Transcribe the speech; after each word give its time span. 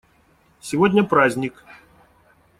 Сегодня 0.59 1.03
праздник. 1.03 1.63